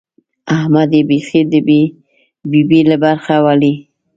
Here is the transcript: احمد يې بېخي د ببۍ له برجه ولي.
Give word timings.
احمد 0.57 0.89
يې 0.97 1.01
بېخي 1.09 1.41
د 1.51 1.53
ببۍ 2.51 2.81
له 2.89 2.95
برجه 3.03 3.37
ولي. 3.45 3.73